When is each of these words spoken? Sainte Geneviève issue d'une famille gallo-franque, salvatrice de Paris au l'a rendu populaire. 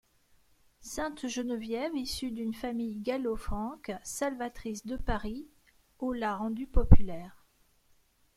Sainte 0.79 1.27
Geneviève 1.27 1.95
issue 1.95 2.31
d'une 2.31 2.55
famille 2.55 2.97
gallo-franque, 3.03 3.91
salvatrice 4.03 4.83
de 4.87 4.97
Paris 4.97 5.47
au 5.99 6.11
l'a 6.11 6.35
rendu 6.37 6.65
populaire. 6.65 7.45